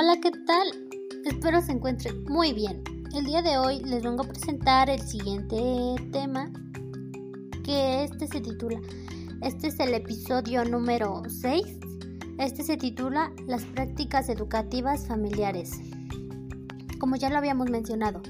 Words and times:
Hola, 0.00 0.20
¿qué 0.20 0.30
tal? 0.30 0.68
Espero 1.24 1.60
se 1.60 1.72
encuentren 1.72 2.22
muy 2.26 2.52
bien. 2.52 2.84
El 3.16 3.24
día 3.24 3.42
de 3.42 3.58
hoy 3.58 3.80
les 3.80 4.04
vengo 4.04 4.22
a 4.22 4.28
presentar 4.28 4.88
el 4.88 5.00
siguiente 5.00 5.56
tema 6.12 6.52
que 7.64 8.04
este 8.04 8.28
se 8.28 8.40
titula, 8.40 8.78
este 9.42 9.66
es 9.66 9.80
el 9.80 9.92
episodio 9.94 10.64
número 10.64 11.24
6, 11.28 11.64
este 12.38 12.62
se 12.62 12.76
titula 12.76 13.32
Las 13.48 13.64
prácticas 13.64 14.28
educativas 14.28 15.08
familiares. 15.08 15.72
Como 17.00 17.16
ya 17.16 17.28
lo 17.28 17.38
habíamos 17.38 17.68
mencionado, 17.68 18.22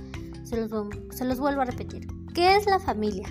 se 0.45 0.56
los, 0.56 0.70
se 1.10 1.27
los 1.27 1.38
vuelvo 1.38 1.60
a 1.60 1.66
repetir. 1.66 2.06
¿Qué 2.32 2.56
es 2.56 2.64
la 2.64 2.78
familia? 2.78 3.28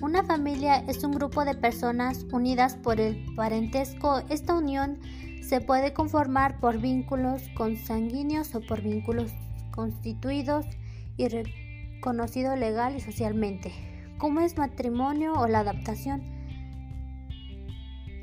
Una 0.00 0.22
familia 0.22 0.76
es 0.86 1.02
un 1.02 1.10
grupo 1.10 1.44
de 1.44 1.56
personas 1.56 2.24
unidas 2.30 2.76
por 2.76 3.00
el 3.00 3.24
parentesco. 3.34 4.22
Esta 4.28 4.54
unión 4.54 5.00
se 5.42 5.60
puede 5.60 5.92
conformar 5.92 6.60
por 6.60 6.78
vínculos 6.78 7.42
consanguíneos 7.54 8.54
o 8.54 8.60
por 8.60 8.80
vínculos 8.80 9.32
constituidos 9.72 10.64
y 11.16 11.28
reconocidos 11.28 12.58
legal 12.58 12.96
y 12.96 13.00
socialmente, 13.00 13.72
como 14.18 14.40
es 14.40 14.56
matrimonio 14.56 15.34
o 15.34 15.48
la 15.48 15.60
adaptación. 15.60 16.22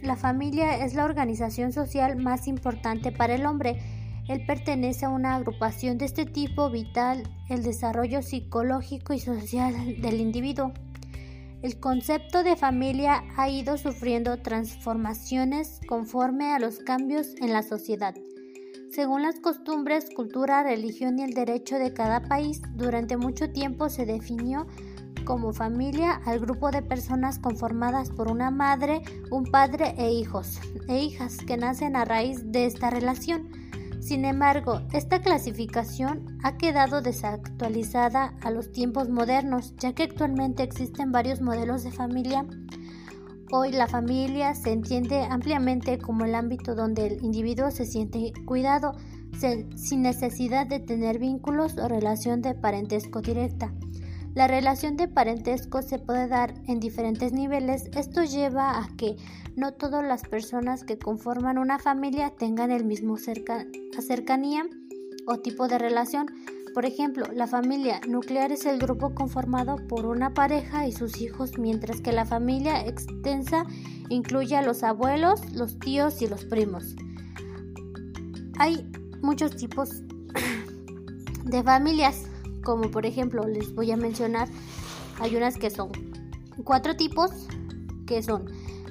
La 0.01 0.15
familia 0.15 0.83
es 0.85 0.93
la 0.93 1.03
organización 1.03 1.73
social 1.73 2.15
más 2.15 2.47
importante 2.47 3.11
para 3.11 3.35
el 3.35 3.45
hombre. 3.45 3.81
Él 4.29 4.45
pertenece 4.45 5.05
a 5.05 5.09
una 5.09 5.35
agrupación 5.35 5.97
de 5.97 6.05
este 6.05 6.25
tipo 6.25 6.69
vital, 6.69 7.23
el 7.49 7.63
desarrollo 7.63 8.21
psicológico 8.21 9.13
y 9.13 9.19
social 9.19 10.01
del 10.01 10.21
individuo. 10.21 10.71
El 11.61 11.77
concepto 11.77 12.41
de 12.41 12.55
familia 12.55 13.25
ha 13.35 13.49
ido 13.49 13.77
sufriendo 13.77 14.37
transformaciones 14.41 15.81
conforme 15.89 16.53
a 16.53 16.59
los 16.59 16.79
cambios 16.79 17.35
en 17.41 17.51
la 17.51 17.63
sociedad. 17.63 18.15
Según 18.91 19.23
las 19.23 19.41
costumbres, 19.41 20.09
cultura, 20.15 20.63
religión 20.63 21.19
y 21.19 21.23
el 21.23 21.33
derecho 21.33 21.77
de 21.77 21.93
cada 21.93 22.21
país, 22.21 22.61
durante 22.75 23.17
mucho 23.17 23.51
tiempo 23.51 23.89
se 23.89 24.05
definió 24.05 24.67
como 25.25 25.51
familia 25.51 26.21
al 26.25 26.39
grupo 26.39 26.71
de 26.71 26.81
personas 26.81 27.39
conformadas 27.39 28.09
por 28.09 28.31
una 28.31 28.51
madre, 28.51 29.01
un 29.29 29.43
padre 29.43 29.95
e 29.97 30.13
hijos 30.13 30.61
e 30.87 30.97
hijas 30.97 31.37
que 31.45 31.57
nacen 31.57 31.97
a 31.97 32.05
raíz 32.05 32.51
de 32.53 32.67
esta 32.67 32.89
relación. 32.89 33.58
Sin 33.99 34.25
embargo, 34.25 34.81
esta 34.93 35.21
clasificación 35.21 36.39
ha 36.43 36.57
quedado 36.57 37.01
desactualizada 37.01 38.33
a 38.41 38.49
los 38.49 38.71
tiempos 38.71 39.09
modernos, 39.09 39.75
ya 39.77 39.93
que 39.93 40.03
actualmente 40.03 40.63
existen 40.63 41.11
varios 41.11 41.41
modelos 41.41 41.83
de 41.83 41.91
familia. 41.91 42.45
Hoy 43.51 43.71
la 43.71 43.87
familia 43.87 44.53
se 44.55 44.71
entiende 44.71 45.23
ampliamente 45.23 45.97
como 45.97 46.25
el 46.25 46.35
ámbito 46.35 46.75
donde 46.75 47.07
el 47.07 47.23
individuo 47.23 47.71
se 47.71 47.85
siente 47.85 48.31
cuidado, 48.45 48.93
sin 49.75 50.01
necesidad 50.01 50.67
de 50.67 50.79
tener 50.79 51.19
vínculos 51.19 51.77
o 51.77 51.87
relación 51.87 52.41
de 52.41 52.55
parentesco 52.55 53.21
directa. 53.21 53.73
La 54.35 54.47
relación 54.47 54.95
de 54.95 55.07
parentesco 55.07 55.81
se 55.81 55.97
puede 55.97 56.27
dar 56.27 56.53
en 56.67 56.79
diferentes 56.79 57.33
niveles. 57.33 57.89
Esto 57.95 58.23
lleva 58.23 58.79
a 58.79 58.87
que 58.95 59.15
no 59.55 59.73
todas 59.73 60.05
las 60.05 60.21
personas 60.21 60.83
que 60.83 60.99
conforman 60.99 61.57
una 61.57 61.79
familia 61.79 62.29
tengan 62.37 62.71
el 62.71 62.85
mismo 62.85 63.17
cercanía 63.17 64.63
o 65.25 65.39
tipo 65.39 65.67
de 65.67 65.79
relación. 65.79 66.27
Por 66.75 66.85
ejemplo, 66.85 67.25
la 67.33 67.47
familia 67.47 67.99
nuclear 68.07 68.51
es 68.51 68.65
el 68.67 68.77
grupo 68.77 69.15
conformado 69.15 69.77
por 69.87 70.05
una 70.05 70.35
pareja 70.35 70.87
y 70.87 70.91
sus 70.91 71.19
hijos, 71.19 71.57
mientras 71.57 71.99
que 71.99 72.11
la 72.11 72.25
familia 72.25 72.85
extensa 72.85 73.65
incluye 74.09 74.55
a 74.55 74.61
los 74.61 74.83
abuelos, 74.83 75.51
los 75.51 75.79
tíos 75.79 76.21
y 76.21 76.27
los 76.27 76.45
primos. 76.45 76.95
Hay 78.59 78.87
muchos 79.21 79.55
tipos 79.55 79.89
de 81.45 81.63
familias 81.63 82.28
como 82.63 82.91
por 82.91 83.05
ejemplo 83.05 83.47
les 83.47 83.73
voy 83.73 83.91
a 83.91 83.97
mencionar, 83.97 84.47
hay 85.19 85.35
unas 85.35 85.57
que 85.57 85.69
son 85.69 85.89
cuatro 86.63 86.95
tipos, 86.95 87.31
que 88.05 88.23
son 88.23 88.45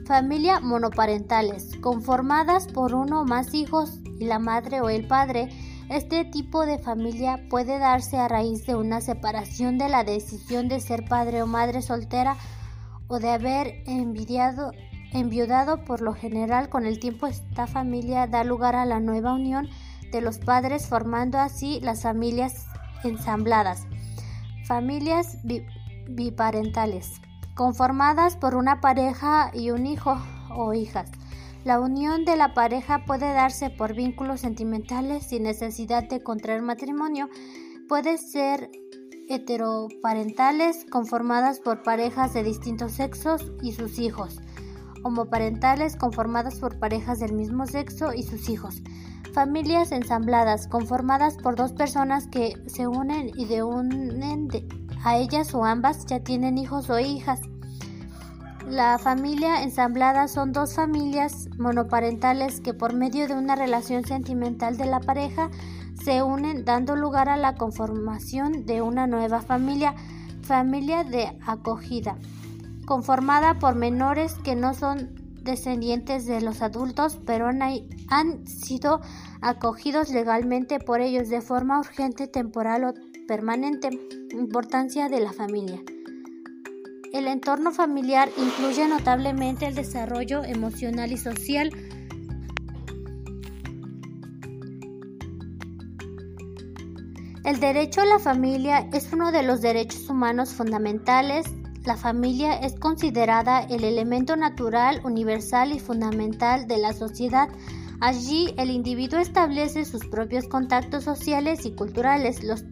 familia 0.06 0.60
monoparentales, 0.60 1.76
conformadas 1.82 2.66
por 2.66 2.94
uno 2.94 3.22
o 3.22 3.24
más 3.24 3.52
hijos 3.52 4.00
y 4.18 4.24
la 4.24 4.38
madre 4.38 4.80
o 4.80 4.88
el 4.88 5.06
padre. 5.06 5.48
Este 5.90 6.24
tipo 6.24 6.66
de 6.66 6.78
familia 6.78 7.46
puede 7.50 7.78
darse 7.78 8.18
a 8.18 8.28
raíz 8.28 8.66
de 8.66 8.74
una 8.74 9.00
separación 9.00 9.78
de 9.78 9.88
la 9.88 10.04
decisión 10.04 10.68
de 10.68 10.80
ser 10.80 11.04
padre 11.04 11.42
o 11.42 11.46
madre 11.46 11.82
soltera 11.82 12.36
o 13.06 13.18
de 13.18 13.30
haber 13.30 13.82
envidiado, 13.86 14.72
enviudado. 15.12 15.84
Por 15.84 16.00
lo 16.00 16.14
general, 16.14 16.68
con 16.68 16.86
el 16.86 17.00
tiempo 17.00 17.26
esta 17.26 17.66
familia 17.66 18.26
da 18.26 18.44
lugar 18.44 18.76
a 18.76 18.86
la 18.86 19.00
nueva 19.00 19.34
unión 19.34 19.68
de 20.12 20.20
los 20.20 20.38
padres, 20.38 20.86
formando 20.86 21.38
así 21.38 21.80
las 21.80 22.02
familias 22.02 22.67
ensambladas, 23.04 23.86
familias 24.66 25.38
biparentales, 26.08 27.20
conformadas 27.54 28.36
por 28.36 28.54
una 28.54 28.80
pareja 28.80 29.50
y 29.54 29.70
un 29.70 29.86
hijo 29.86 30.16
o 30.50 30.74
hijas. 30.74 31.10
La 31.64 31.80
unión 31.80 32.24
de 32.24 32.36
la 32.36 32.54
pareja 32.54 33.04
puede 33.04 33.32
darse 33.32 33.68
por 33.68 33.94
vínculos 33.94 34.40
sentimentales 34.40 35.26
sin 35.26 35.42
necesidad 35.42 36.08
de 36.08 36.22
contraer 36.22 36.62
matrimonio. 36.62 37.28
Puede 37.88 38.16
ser 38.16 38.70
heteroparentales 39.28 40.86
conformadas 40.90 41.60
por 41.60 41.82
parejas 41.82 42.32
de 42.32 42.42
distintos 42.42 42.92
sexos 42.92 43.52
y 43.62 43.72
sus 43.72 43.98
hijos, 43.98 44.40
homoparentales 45.04 45.96
conformadas 45.96 46.58
por 46.58 46.78
parejas 46.78 47.18
del 47.18 47.32
mismo 47.32 47.66
sexo 47.66 48.12
y 48.12 48.22
sus 48.22 48.48
hijos, 48.48 48.82
Familias 49.32 49.92
ensambladas, 49.92 50.66
conformadas 50.66 51.36
por 51.36 51.54
dos 51.54 51.72
personas 51.72 52.26
que 52.26 52.54
se 52.66 52.88
unen 52.88 53.30
y 53.36 53.44
de 53.44 53.62
unen 53.62 54.48
a 55.04 55.16
ellas 55.16 55.54
o 55.54 55.64
ambas 55.64 56.06
ya 56.06 56.20
tienen 56.20 56.58
hijos 56.58 56.90
o 56.90 56.98
hijas. 56.98 57.40
La 58.66 58.98
familia 58.98 59.62
ensamblada 59.62 60.28
son 60.28 60.52
dos 60.52 60.74
familias 60.74 61.48
monoparentales 61.58 62.60
que 62.60 62.74
por 62.74 62.94
medio 62.94 63.28
de 63.28 63.34
una 63.34 63.54
relación 63.54 64.04
sentimental 64.04 64.76
de 64.76 64.86
la 64.86 65.00
pareja 65.00 65.50
se 66.02 66.22
unen 66.22 66.64
dando 66.64 66.96
lugar 66.96 67.28
a 67.28 67.36
la 67.36 67.54
conformación 67.54 68.66
de 68.66 68.82
una 68.82 69.06
nueva 69.06 69.40
familia, 69.40 69.94
familia 70.42 71.04
de 71.04 71.38
acogida, 71.46 72.16
conformada 72.88 73.58
por 73.58 73.74
menores 73.74 74.32
que 74.42 74.56
no 74.56 74.72
son 74.72 75.10
descendientes 75.42 76.24
de 76.24 76.40
los 76.40 76.62
adultos, 76.62 77.20
pero 77.26 77.46
han, 77.46 78.46
sido 78.46 79.02
acogidos 79.42 80.08
legalmente 80.08 80.80
por 80.80 81.02
ellos 81.02 81.28
de 81.28 81.42
forma 81.42 81.78
urgente, 81.78 82.28
temporal 82.28 82.84
o 82.84 82.94
permanente. 83.26 83.90
Importancia 84.32 85.10
de 85.10 85.20
la 85.20 85.34
familia. 85.34 85.82
El 87.12 87.26
entorno 87.26 87.72
familiar 87.72 88.30
incluye 88.38 88.88
notablemente 88.88 89.66
el 89.66 89.74
desarrollo 89.74 90.42
emocional 90.42 91.12
y 91.12 91.18
social. 91.18 91.70
El 97.44 97.60
derecho 97.60 98.00
a 98.00 98.06
la 98.06 98.18
familia 98.18 98.88
es 98.94 99.12
uno 99.12 99.30
de 99.30 99.42
los 99.42 99.60
derechos 99.60 100.08
humanos 100.08 100.54
fundamentales 100.54 101.44
la 101.84 101.96
familia 101.96 102.54
es 102.54 102.74
considerada 102.78 103.60
el 103.60 103.84
elemento 103.84 104.36
natural, 104.36 105.00
universal 105.04 105.72
y 105.72 105.78
fundamental 105.78 106.66
de 106.66 106.78
la 106.78 106.92
sociedad. 106.92 107.48
Allí 108.00 108.54
el 108.58 108.70
individuo 108.70 109.20
establece 109.20 109.84
sus 109.84 110.06
propios 110.06 110.46
contactos 110.48 111.04
sociales 111.04 111.64
y 111.66 111.72
culturales. 111.74 112.42
Los 112.44 112.64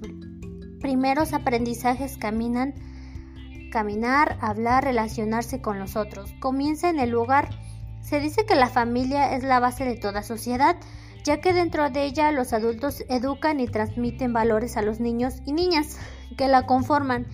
primeros 0.81 1.33
aprendizajes 1.33 2.19
caminan, 2.19 2.75
caminar, 3.73 4.39
hablar, 4.41 4.85
relacionarse 4.85 5.61
con 5.61 5.79
los 5.79 5.97
otros. 5.97 6.33
Comienza 6.41 6.91
en 6.91 7.01
el 7.01 7.15
hogar. 7.15 7.49
Se 8.01 8.21
dice 8.21 8.45
que 8.47 8.55
la 8.55 8.69
familia 8.69 9.35
es 9.35 9.43
la 9.43 9.61
base 9.61 9.85
de 9.85 9.97
toda 9.97 10.23
sociedad, 10.23 10.77
ya 11.25 11.41
que 11.41 11.53
dentro 11.53 11.91
de 11.91 12.05
ella 12.05 12.31
los 12.31 12.53
adultos 12.53 13.03
educan 13.09 13.59
y 13.59 13.67
transmiten 13.67 14.33
valores 14.33 14.77
a 14.77 14.83
los 14.83 15.01
niños 15.01 15.43
y 15.45 15.53
niñas 15.53 15.99
que 16.37 16.47
la 16.47 16.67
conforman. 16.67 17.27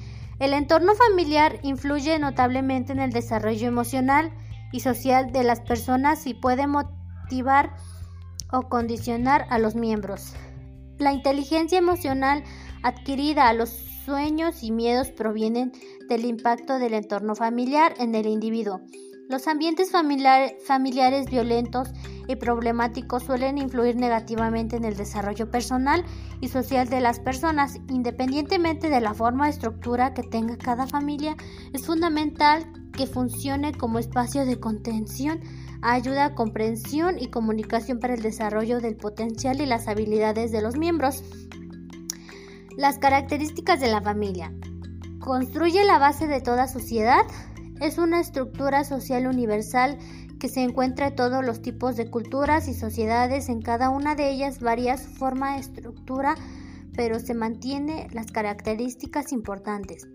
El 0.42 0.54
entorno 0.54 0.96
familiar 0.96 1.60
influye 1.62 2.18
notablemente 2.18 2.92
en 2.92 2.98
el 2.98 3.12
desarrollo 3.12 3.68
emocional 3.68 4.32
y 4.72 4.80
social 4.80 5.30
de 5.30 5.44
las 5.44 5.60
personas 5.60 6.26
y 6.26 6.34
puede 6.34 6.66
motivar 6.66 7.76
o 8.50 8.62
condicionar 8.68 9.46
a 9.50 9.60
los 9.60 9.76
miembros. 9.76 10.32
La 10.98 11.12
inteligencia 11.12 11.78
emocional 11.78 12.42
adquirida 12.82 13.48
a 13.48 13.52
los 13.52 13.70
sueños 14.04 14.64
y 14.64 14.72
miedos 14.72 15.12
provienen 15.12 15.70
del 16.08 16.24
impacto 16.24 16.80
del 16.80 16.94
entorno 16.94 17.36
familiar 17.36 17.94
en 18.00 18.16
el 18.16 18.26
individuo. 18.26 18.80
Los 19.28 19.46
ambientes 19.46 19.92
familiares 19.92 21.30
violentos 21.30 21.92
y 22.28 22.36
problemáticos 22.36 23.24
suelen 23.24 23.58
influir 23.58 23.96
negativamente 23.96 24.76
en 24.76 24.84
el 24.84 24.96
desarrollo 24.96 25.50
personal 25.50 26.04
y 26.40 26.48
social 26.48 26.88
de 26.88 27.00
las 27.00 27.20
personas. 27.20 27.80
Independientemente 27.88 28.88
de 28.88 29.00
la 29.00 29.14
forma 29.14 29.46
o 29.46 29.48
estructura 29.48 30.14
que 30.14 30.22
tenga 30.22 30.56
cada 30.56 30.86
familia, 30.86 31.36
es 31.72 31.86
fundamental 31.86 32.66
que 32.92 33.06
funcione 33.06 33.72
como 33.72 33.98
espacio 33.98 34.44
de 34.44 34.60
contención, 34.60 35.40
ayuda 35.80 36.34
comprensión 36.34 37.18
y 37.18 37.28
comunicación 37.28 37.98
para 37.98 38.14
el 38.14 38.22
desarrollo 38.22 38.80
del 38.80 38.96
potencial 38.96 39.60
y 39.60 39.66
las 39.66 39.88
habilidades 39.88 40.52
de 40.52 40.62
los 40.62 40.76
miembros. 40.76 41.24
Las 42.76 42.98
características 42.98 43.80
de 43.80 43.88
la 43.88 44.00
familia. 44.00 44.52
Construye 45.18 45.84
la 45.84 45.98
base 45.98 46.26
de 46.26 46.40
toda 46.40 46.66
sociedad. 46.66 47.24
Es 47.80 47.98
una 47.98 48.20
estructura 48.20 48.84
social 48.84 49.26
universal 49.26 49.98
que 50.38 50.48
se 50.48 50.62
encuentra 50.62 51.08
en 51.08 51.16
todos 51.16 51.44
los 51.44 51.62
tipos 51.62 51.96
de 51.96 52.10
culturas 52.10 52.68
y 52.68 52.74
sociedades. 52.74 53.48
En 53.48 53.62
cada 53.62 53.90
una 53.90 54.14
de 54.14 54.30
ellas 54.30 54.60
varía 54.60 54.96
su 54.98 55.10
forma, 55.10 55.56
estructura, 55.56 56.34
pero 56.94 57.20
se 57.20 57.34
mantiene 57.34 58.08
las 58.12 58.32
características 58.32 59.32
importantes. 59.32 60.08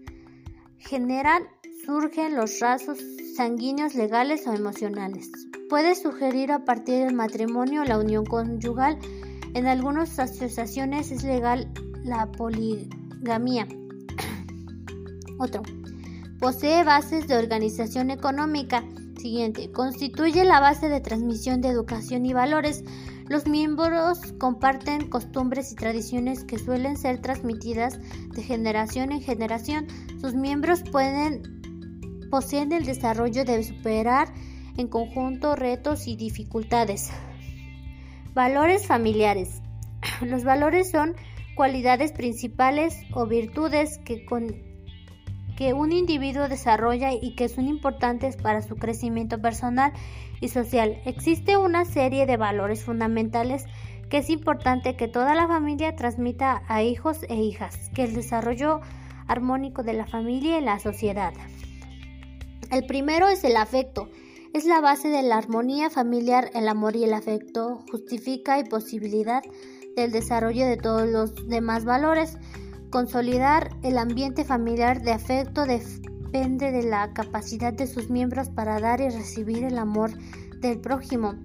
Generan, 0.80 1.44
surgen 1.86 2.36
los 2.36 2.60
rasos 2.60 2.98
sanguíneos 3.36 3.96
legales 3.96 4.46
o 4.48 4.54
emocionales. 4.54 5.32
Puede 5.70 5.96
sugerir 5.96 6.52
a 6.52 6.66
partir 6.66 7.06
del 7.06 7.14
matrimonio 7.14 7.84
la 7.84 7.98
unión 7.98 8.26
conyugal. 8.26 8.98
En 9.54 9.66
algunas 9.68 10.20
asociaciones 10.20 11.12
es 11.12 11.24
legal 11.24 11.72
la 12.04 12.32
poligamia. 12.32 13.68
Otro. 15.40 15.64
Posee 16.40 16.84
bases 16.84 17.28
de 17.28 17.36
organización 17.36 18.12
económica. 18.12 18.84
Siguiente. 19.20 19.72
Constituye 19.72 20.44
la 20.44 20.60
base 20.60 20.88
de 20.88 21.02
transmisión 21.02 21.62
de 21.62 21.70
educación 21.70 22.26
y 22.28 22.34
valores. 22.34 22.84
Los 23.28 23.48
miembros 23.48 24.20
comparten 24.40 25.10
costumbres 25.10 25.72
y 25.72 25.76
tradiciones 25.76 26.44
que 26.44 26.60
suelen 26.60 26.96
ser 26.96 27.22
transmitidas 27.22 28.00
de 28.36 28.44
generación 28.44 29.12
en 29.12 29.22
generación. 29.22 29.88
Sus 30.22 30.36
miembros 30.36 30.84
pueden 30.84 31.58
poseen 32.30 32.72
el 32.72 32.86
desarrollo 32.86 33.44
de 33.44 33.64
superar 33.64 34.28
en 34.78 34.88
conjunto 34.88 35.56
retos 35.56 36.08
y 36.08 36.16
dificultades. 36.16 37.10
Valores 38.36 38.86
familiares. 38.86 39.62
Los 40.22 40.44
valores 40.44 40.92
son 40.92 41.16
cualidades 41.56 42.12
principales 42.12 42.96
o 43.14 43.26
virtudes 43.26 43.98
que, 44.06 44.24
que 45.58 45.74
un 45.74 45.92
individuo 45.92 46.48
desarrolla 46.48 47.12
y 47.12 47.36
que 47.36 47.50
son 47.50 47.68
importantes 47.68 48.38
para 48.38 48.62
su 48.62 48.76
crecimiento 48.76 49.42
personal 49.42 49.92
y 50.40 50.50
social. 50.50 51.02
Existe 51.04 51.58
una 51.58 51.84
serie 51.84 52.28
de 52.28 52.38
valores 52.38 52.84
fundamentales 52.84 53.66
que 54.10 54.20
es 54.20 54.30
importante 54.30 54.96
que 54.96 55.08
toda 55.08 55.34
la 55.34 55.48
familia 55.48 55.96
transmita 55.96 56.62
a 56.68 56.84
hijos 56.84 57.26
e 57.28 57.36
hijas, 57.36 57.90
que 57.96 58.04
el 58.04 58.14
desarrollo 58.14 58.82
armónico 59.28 59.82
de 59.82 59.94
la 59.94 60.06
familia 60.06 60.60
y 60.60 60.64
la 60.64 60.80
sociedad. 60.80 61.34
El 62.72 62.86
primero 62.86 63.28
es 63.28 63.44
el 63.44 63.58
afecto. 63.58 64.10
Es 64.54 64.66
la 64.66 64.80
base 64.80 65.10
de 65.10 65.24
la 65.24 65.38
armonía 65.38 65.90
familiar, 65.90 66.52
el 66.54 66.68
amor 66.68 66.96
y 66.96 67.04
el 67.04 67.14
afecto 67.14 67.84
justifica 67.92 68.60
y 68.60 68.64
posibilidad 68.64 69.42
del 69.96 70.12
desarrollo 70.12 70.66
de 70.66 70.78
todos 70.78 71.08
los 71.08 71.48
demás 71.48 71.84
valores. 71.84 72.38
Consolidar 72.90 73.76
el 73.84 73.98
ambiente 73.98 74.46
familiar 74.46 75.02
de 75.02 75.12
afecto 75.12 75.66
depende 75.66 76.72
de 76.72 76.84
la 76.84 77.14
capacidad 77.14 77.74
de 77.74 77.86
sus 77.86 78.10
miembros 78.10 78.50
para 78.50 78.80
dar 78.80 79.02
y 79.02 79.10
recibir 79.10 79.66
el 79.66 79.78
amor 79.78 80.12
del 80.62 80.80
prójimo. 80.80 81.36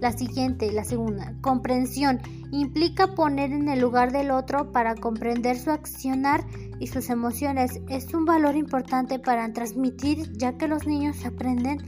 La 0.00 0.12
siguiente, 0.12 0.72
la 0.72 0.84
segunda, 0.84 1.34
comprensión, 1.42 2.20
implica 2.52 3.14
poner 3.14 3.52
en 3.52 3.68
el 3.68 3.80
lugar 3.80 4.12
del 4.12 4.30
otro 4.30 4.72
para 4.72 4.94
comprender 4.94 5.58
su 5.58 5.70
accionar 5.70 6.46
y 6.80 6.86
sus 6.86 7.10
emociones. 7.10 7.80
Es 7.88 8.14
un 8.14 8.24
valor 8.24 8.56
importante 8.56 9.18
para 9.18 9.52
transmitir 9.52 10.32
ya 10.38 10.56
que 10.56 10.68
los 10.68 10.86
niños 10.86 11.24
aprenden 11.26 11.78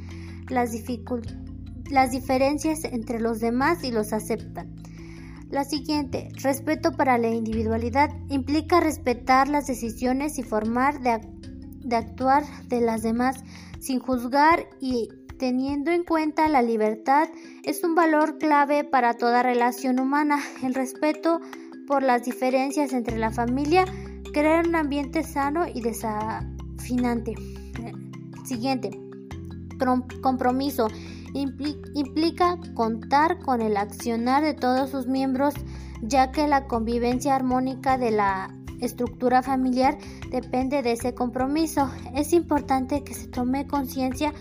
las, 0.51 0.73
las 1.89 2.11
diferencias 2.11 2.85
entre 2.85 3.19
los 3.19 3.41
demás 3.41 3.83
y 3.83 3.93
los 3.93 4.13
aceptan. 4.13 4.75
La 5.51 5.65
siguiente, 5.65 6.29
respeto 6.45 6.93
para 6.93 7.19
la 7.19 7.29
individualidad, 7.29 8.11
implica 8.29 8.79
respetar 8.79 9.49
las 9.49 9.67
decisiones 9.67 10.39
y 10.39 10.45
formar 10.45 11.01
de, 11.01 11.97
actuar 11.97 12.45
de 12.69 12.81
las 12.81 13.03
demás 13.03 13.43
sin 13.81 13.99
juzgar 13.99 14.69
y 14.81 15.09
teniendo 15.41 15.91
en 15.91 16.05
cuenta 16.05 16.47
la 16.47 16.63
libertad 16.63 17.29
es 17.65 17.83
un 17.83 17.97
valor 17.97 18.39
clave 18.39 18.85
para 18.85 19.15
toda 19.15 19.43
relación 19.43 19.99
humana. 19.99 20.39
El 20.63 20.73
respeto 20.73 21.41
por 21.89 22.05
las 22.05 22.23
diferencias 22.23 22.93
entre 22.93 23.19
la 23.19 23.33
familia 23.33 23.85
crea 24.33 24.63
un 24.65 24.77
ambiente 24.77 25.25
sano 25.25 25.67
y 25.67 25.81
desafinante. 25.81 27.35
Siguiente, 28.45 28.91
compromiso 30.23 30.87
implica 31.35 32.59
contar 32.75 33.39
con 33.39 33.63
el 33.63 33.77
accionar 33.77 34.43
de 34.43 34.55
todos 34.55 34.91
sus 34.91 35.07
miembros, 35.07 35.55
ya 36.03 36.33
que 36.33 36.49
la 36.49 36.67
convivencia 36.67 37.35
armónica 37.35 37.99
de 37.99 38.11
la 38.11 38.55
estructura 38.81 39.43
familiar 39.43 39.99
depende 40.31 40.83
de 40.83 40.93
ese 40.93 41.15
compromiso. 41.15 41.91
Es 42.15 42.33
importante 42.33 43.05
que 43.05 43.15
se 43.15 43.29
tome 43.29 43.67
conciencia 43.67 44.33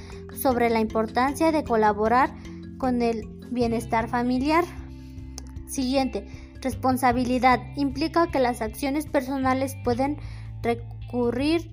sobre 0.42 0.70
la 0.70 0.80
importancia 0.80 1.52
de 1.52 1.64
colaborar 1.64 2.34
con 2.78 3.02
el 3.02 3.28
bienestar 3.52 4.08
familiar. 4.08 4.64
Siguiente, 5.68 6.26
responsabilidad. 6.62 7.60
Implica 7.76 8.32
que 8.32 8.40
las 8.40 8.62
acciones 8.62 9.06
personales 9.06 9.76
pueden 9.84 10.18
recurrir 10.62 11.72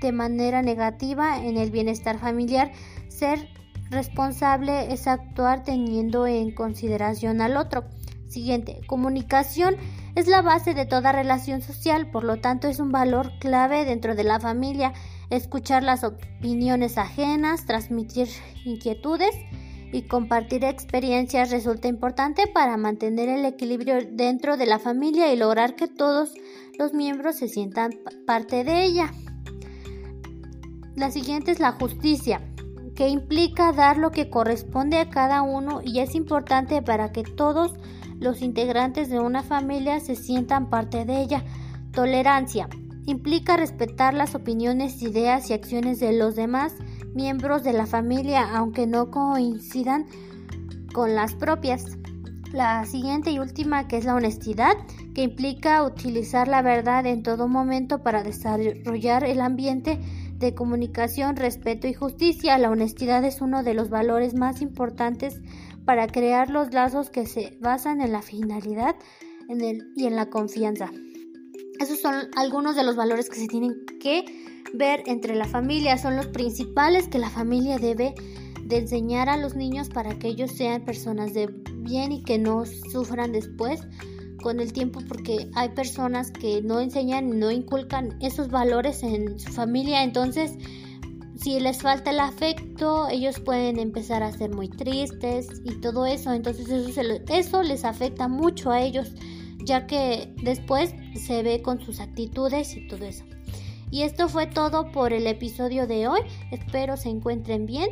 de 0.00 0.12
manera 0.12 0.62
negativa 0.62 1.42
en 1.42 1.56
el 1.56 1.70
bienestar 1.70 2.18
familiar. 2.18 2.70
Ser 3.08 3.48
responsable 3.90 4.92
es 4.92 5.06
actuar 5.06 5.64
teniendo 5.64 6.26
en 6.26 6.52
consideración 6.52 7.40
al 7.40 7.56
otro. 7.56 7.84
Siguiente, 8.28 8.80
comunicación 8.86 9.76
es 10.14 10.26
la 10.26 10.42
base 10.42 10.74
de 10.74 10.86
toda 10.86 11.12
relación 11.12 11.62
social, 11.62 12.10
por 12.10 12.24
lo 12.24 12.40
tanto 12.40 12.68
es 12.68 12.80
un 12.80 12.90
valor 12.90 13.30
clave 13.38 13.84
dentro 13.84 14.14
de 14.14 14.24
la 14.24 14.40
familia. 14.40 14.92
Escuchar 15.30 15.82
las 15.82 16.04
opiniones 16.04 16.98
ajenas, 16.98 17.66
transmitir 17.66 18.28
inquietudes 18.64 19.34
y 19.92 20.02
compartir 20.02 20.64
experiencias 20.64 21.50
resulta 21.50 21.86
importante 21.86 22.46
para 22.48 22.76
mantener 22.76 23.28
el 23.28 23.44
equilibrio 23.44 23.98
dentro 24.10 24.56
de 24.56 24.66
la 24.66 24.80
familia 24.80 25.32
y 25.32 25.36
lograr 25.36 25.76
que 25.76 25.86
todos 25.86 26.34
los 26.78 26.92
miembros 26.92 27.36
se 27.36 27.48
sientan 27.48 27.92
parte 28.26 28.64
de 28.64 28.82
ella. 28.84 29.12
La 30.96 31.10
siguiente 31.10 31.52
es 31.52 31.60
la 31.60 31.72
justicia 31.72 32.40
que 32.96 33.08
implica 33.08 33.72
dar 33.72 33.98
lo 33.98 34.10
que 34.10 34.30
corresponde 34.30 34.98
a 34.98 35.10
cada 35.10 35.42
uno 35.42 35.80
y 35.84 36.00
es 36.00 36.14
importante 36.14 36.80
para 36.82 37.12
que 37.12 37.22
todos 37.22 37.74
los 38.18 38.40
integrantes 38.40 39.10
de 39.10 39.20
una 39.20 39.42
familia 39.42 40.00
se 40.00 40.16
sientan 40.16 40.70
parte 40.70 41.04
de 41.04 41.20
ella. 41.20 41.44
Tolerancia 41.92 42.68
implica 43.04 43.56
respetar 43.56 44.14
las 44.14 44.34
opiniones, 44.34 45.02
ideas 45.02 45.50
y 45.50 45.52
acciones 45.52 46.00
de 46.00 46.12
los 46.12 46.34
demás 46.36 46.72
miembros 47.14 47.62
de 47.62 47.74
la 47.74 47.86
familia, 47.86 48.48
aunque 48.56 48.86
no 48.86 49.10
coincidan 49.10 50.06
con 50.92 51.14
las 51.14 51.34
propias. 51.34 51.98
La 52.52 52.86
siguiente 52.86 53.30
y 53.30 53.38
última, 53.38 53.86
que 53.88 53.98
es 53.98 54.06
la 54.06 54.14
honestidad, 54.14 54.74
que 55.14 55.22
implica 55.22 55.82
utilizar 55.82 56.48
la 56.48 56.62
verdad 56.62 57.04
en 57.04 57.22
todo 57.22 57.48
momento 57.48 58.02
para 58.02 58.22
desarrollar 58.22 59.24
el 59.24 59.42
ambiente 59.42 59.98
de 60.38 60.54
comunicación, 60.54 61.36
respeto 61.36 61.86
y 61.86 61.94
justicia. 61.94 62.58
La 62.58 62.70
honestidad 62.70 63.24
es 63.24 63.40
uno 63.40 63.62
de 63.62 63.74
los 63.74 63.90
valores 63.90 64.34
más 64.34 64.62
importantes 64.62 65.40
para 65.84 66.06
crear 66.06 66.50
los 66.50 66.72
lazos 66.72 67.10
que 67.10 67.26
se 67.26 67.56
basan 67.60 68.00
en 68.00 68.12
la 68.12 68.22
finalidad 68.22 68.96
en 69.48 69.60
el, 69.60 69.92
y 69.96 70.06
en 70.06 70.16
la 70.16 70.26
confianza. 70.30 70.90
Esos 71.78 72.00
son 72.00 72.14
algunos 72.36 72.76
de 72.76 72.84
los 72.84 72.96
valores 72.96 73.28
que 73.28 73.36
se 73.36 73.48
tienen 73.48 73.74
que 74.00 74.24
ver 74.74 75.02
entre 75.06 75.34
la 75.34 75.46
familia. 75.46 75.98
Son 75.98 76.16
los 76.16 76.26
principales 76.26 77.08
que 77.08 77.18
la 77.18 77.30
familia 77.30 77.78
debe 77.78 78.14
de 78.62 78.78
enseñar 78.78 79.28
a 79.28 79.36
los 79.36 79.54
niños 79.54 79.88
para 79.88 80.18
que 80.18 80.28
ellos 80.28 80.50
sean 80.50 80.84
personas 80.84 81.34
de 81.34 81.48
bien 81.76 82.12
y 82.12 82.22
que 82.22 82.38
no 82.38 82.64
sufran 82.66 83.32
después 83.32 83.80
con 84.46 84.60
el 84.60 84.72
tiempo 84.72 85.00
porque 85.08 85.50
hay 85.56 85.70
personas 85.70 86.30
que 86.30 86.62
no 86.62 86.78
enseñan 86.78 87.30
y 87.30 87.36
no 87.36 87.50
inculcan 87.50 88.16
esos 88.22 88.48
valores 88.48 89.02
en 89.02 89.40
su 89.40 89.52
familia, 89.52 90.04
entonces 90.04 90.52
si 91.34 91.58
les 91.58 91.82
falta 91.82 92.12
el 92.12 92.20
afecto, 92.20 93.08
ellos 93.08 93.40
pueden 93.40 93.80
empezar 93.80 94.22
a 94.22 94.30
ser 94.30 94.50
muy 94.54 94.68
tristes 94.68 95.48
y 95.64 95.80
todo 95.80 96.06
eso, 96.06 96.32
entonces 96.32 96.68
eso, 96.68 97.00
eso 97.28 97.62
les 97.64 97.84
afecta 97.84 98.28
mucho 98.28 98.70
a 98.70 98.80
ellos, 98.82 99.14
ya 99.64 99.88
que 99.88 100.32
después 100.40 100.94
se 101.16 101.42
ve 101.42 101.60
con 101.60 101.80
sus 101.80 101.98
actitudes 101.98 102.76
y 102.76 102.86
todo 102.86 103.04
eso. 103.04 103.24
Y 103.90 104.02
esto 104.02 104.28
fue 104.28 104.46
todo 104.46 104.92
por 104.92 105.12
el 105.12 105.26
episodio 105.26 105.88
de 105.88 106.06
hoy, 106.06 106.20
espero 106.52 106.96
se 106.96 107.08
encuentren 107.08 107.66
bien 107.66 107.88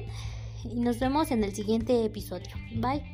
y 0.63 0.79
nos 0.79 1.01
vemos 1.01 1.33
en 1.33 1.43
el 1.43 1.53
siguiente 1.53 2.05
episodio. 2.05 2.51
Bye. 2.77 3.13